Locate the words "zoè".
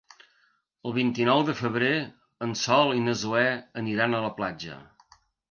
3.25-3.45